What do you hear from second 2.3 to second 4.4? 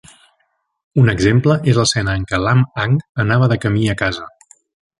què en Lam-ang anava de camí a casa.